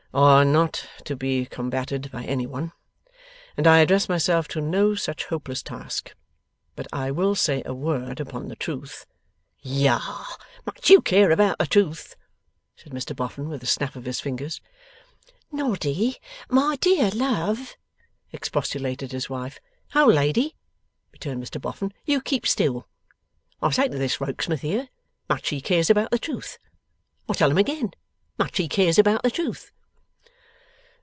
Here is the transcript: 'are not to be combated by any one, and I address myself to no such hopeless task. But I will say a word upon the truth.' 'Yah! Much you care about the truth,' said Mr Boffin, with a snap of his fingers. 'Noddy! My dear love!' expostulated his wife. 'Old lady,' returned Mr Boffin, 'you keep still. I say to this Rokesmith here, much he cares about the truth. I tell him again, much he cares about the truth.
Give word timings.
'are 0.13 0.43
not 0.43 0.85
to 1.05 1.15
be 1.15 1.45
combated 1.45 2.11
by 2.11 2.21
any 2.25 2.45
one, 2.45 2.73
and 3.55 3.65
I 3.65 3.77
address 3.77 4.09
myself 4.09 4.45
to 4.49 4.59
no 4.59 4.93
such 4.93 5.23
hopeless 5.23 5.63
task. 5.63 6.13
But 6.75 6.85
I 6.91 7.11
will 7.11 7.33
say 7.33 7.61
a 7.63 7.73
word 7.73 8.19
upon 8.19 8.49
the 8.49 8.57
truth.' 8.57 9.05
'Yah! 9.61 10.25
Much 10.65 10.89
you 10.89 11.01
care 11.01 11.31
about 11.31 11.59
the 11.59 11.65
truth,' 11.65 12.17
said 12.75 12.91
Mr 12.91 13.15
Boffin, 13.15 13.47
with 13.47 13.63
a 13.63 13.65
snap 13.65 13.95
of 13.95 14.03
his 14.03 14.19
fingers. 14.19 14.59
'Noddy! 15.49 16.17
My 16.49 16.75
dear 16.81 17.09
love!' 17.11 17.77
expostulated 18.33 19.13
his 19.13 19.29
wife. 19.29 19.61
'Old 19.95 20.13
lady,' 20.13 20.57
returned 21.13 21.41
Mr 21.41 21.61
Boffin, 21.61 21.93
'you 22.03 22.19
keep 22.19 22.45
still. 22.45 22.85
I 23.61 23.71
say 23.71 23.87
to 23.87 23.97
this 23.97 24.19
Rokesmith 24.19 24.59
here, 24.59 24.89
much 25.29 25.47
he 25.47 25.61
cares 25.61 25.89
about 25.89 26.11
the 26.11 26.19
truth. 26.19 26.57
I 27.29 27.33
tell 27.33 27.49
him 27.49 27.57
again, 27.57 27.91
much 28.37 28.57
he 28.57 28.67
cares 28.67 28.99
about 28.99 29.23
the 29.23 29.31
truth. 29.31 29.71